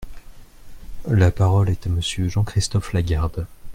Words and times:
La 1.11 1.29
parole 1.29 1.69
est 1.69 1.85
à 1.85 1.91
Monsieur 1.91 2.27
Jean-Christophe 2.27 2.93
Lagarde. 2.93 3.45